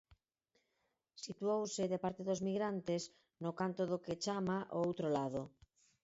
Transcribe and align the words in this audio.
Situouse 1.25 1.83
de 1.91 1.97
parte 2.03 2.21
dos 2.29 2.43
migrantes, 2.49 3.01
no 3.43 3.51
canto 3.59 3.81
do 3.91 3.97
que 4.05 4.19
chama 4.23 4.57
o 4.77 4.77
"outro 4.87 5.07
lado". 5.17 5.41